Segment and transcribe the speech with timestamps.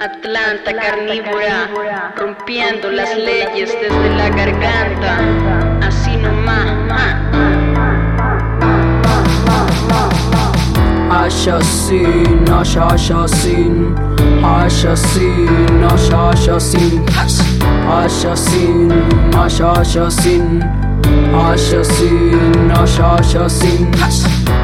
[0.00, 5.20] Atlanta carnívora, rompiendo las leyes desde la garganta,
[5.86, 6.64] así nomás.
[11.10, 13.94] Assassin, assassin,
[14.42, 17.04] assassin, assassin,
[17.88, 18.92] assassin,
[19.38, 20.62] assassin, assassin,
[21.34, 22.54] assassin,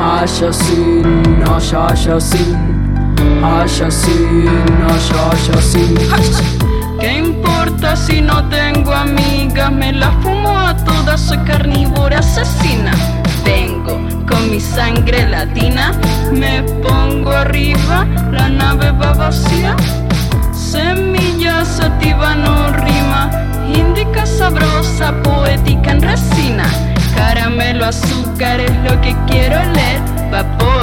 [0.00, 1.04] assassin,
[1.46, 2.82] assassin.
[3.42, 4.48] Assassin,
[7.00, 9.72] ¿Qué importa si no tengo amigas?
[9.72, 12.92] Me las fumo a todas, soy carnívora asesina.
[13.44, 15.92] Vengo con mi sangre latina,
[16.32, 19.76] me pongo arriba, la nave va vacía.
[20.52, 23.30] Semilla sativa no rima,
[23.74, 26.64] indica sabrosa, poética en resina.
[27.16, 30.00] Caramelo, azúcar es lo que quiero leer.
[30.30, 30.81] Vapor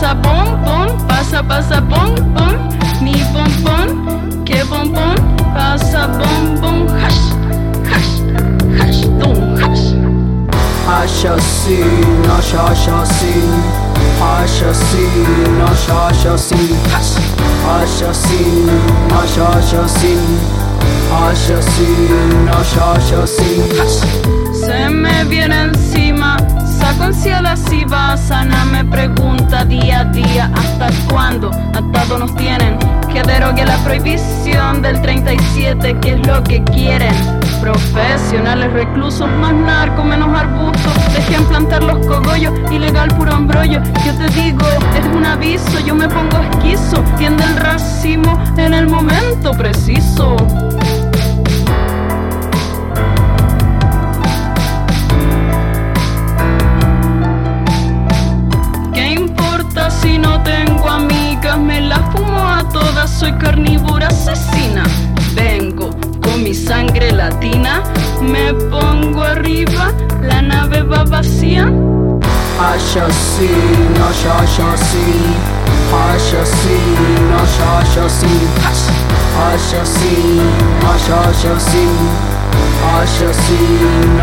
[0.00, 2.14] pasa bombón, pasa pasa bom,
[3.02, 4.44] mi bom, bom.
[4.46, 5.14] qué bom, bombón,
[5.52, 7.28] pasa bombón, hash,
[7.84, 8.22] hash,
[8.80, 9.92] hash, don hash.
[10.88, 11.84] Hash así,
[12.26, 13.44] no hash así,
[14.24, 15.04] hash así,
[15.58, 17.18] no hash así, hash,
[17.66, 18.40] hash así,
[19.10, 20.16] no hash así,
[21.12, 21.88] hash así,
[22.46, 24.00] no hash así, hash.
[24.64, 26.38] Se me viene encima,
[26.78, 29.49] saco ansiedad si vas, Ana me pregunta.
[29.64, 31.50] Día a día, ¿hasta cuándo?
[31.74, 32.78] Atados nos tienen,
[33.12, 37.14] que derogue la prohibición del 37, que es lo que quieren.
[37.60, 43.82] Profesionales, reclusos, más narco, menos arbustos, dejen plantar los cogollos, ilegal puro embrollo.
[44.04, 44.66] Yo te digo,
[44.98, 50.36] es un aviso, yo me pongo esquizo, tiende el racimo en el momento preciso.
[63.20, 64.82] Soy carnívora asesina.
[65.34, 65.90] Vengo
[66.22, 67.82] con mi sangre latina,
[68.22, 69.92] me pongo arriba,
[70.22, 71.64] la nave va vacía.
[72.58, 75.20] Assassin, assassin,
[76.08, 76.92] assassin,
[77.42, 78.40] assassin,
[79.52, 80.40] assassin,
[80.94, 81.92] assassin,
[82.96, 84.20] assassin,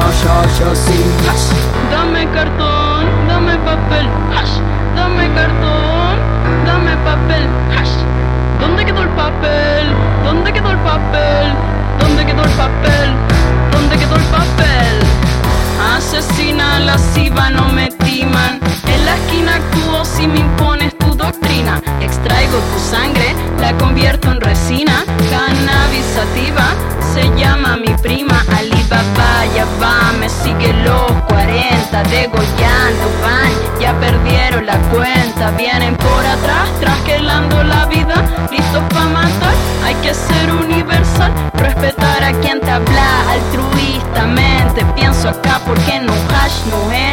[19.78, 21.82] actúo si me impones tu doctrina.
[22.02, 25.04] Extraigo tu sangre, la convierto en resina.
[25.30, 26.74] Cannabis sativa,
[27.14, 29.46] se llama mi prima Alibaba.
[29.56, 33.80] Ya va, me sigue los 40, degollando van.
[33.80, 38.16] Ya perdieron la cuenta, vienen por atrás, trasquelando la vida.
[38.52, 41.32] Listos para matar, hay que ser universal.
[41.56, 44.86] Respetar a quien te habla altruistamente.
[44.96, 47.07] Pienso acá porque no hash no es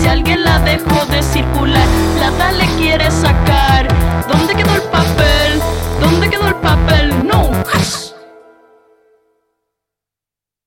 [0.00, 1.86] Si alguien la dejó de circular,
[2.18, 3.29] la tal le quiere sacar.